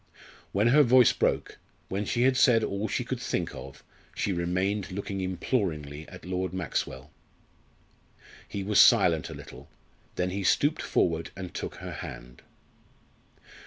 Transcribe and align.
When 0.51 0.69
her 0.69 0.81
voice 0.81 1.13
broke 1.13 1.59
when 1.87 2.05
she 2.05 2.23
had 2.23 2.35
said 2.35 2.63
all 2.63 2.87
she 2.87 3.03
could 3.03 3.19
think 3.21 3.53
of 3.53 3.83
she 4.15 4.33
remained 4.33 4.91
looking 4.91 5.21
imploringly 5.21 6.07
at 6.09 6.25
Lord 6.25 6.53
Maxwell. 6.55 7.11
He 8.49 8.63
was 8.63 8.79
silent 8.81 9.29
a 9.29 9.35
little; 9.35 9.69
then 10.15 10.31
he 10.31 10.43
stooped 10.43 10.81
forward 10.81 11.29
and 11.35 11.53
took 11.53 11.75
her 11.75 11.91
hand. 11.93 12.41